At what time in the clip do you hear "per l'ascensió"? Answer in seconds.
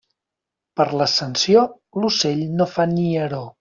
0.81-1.67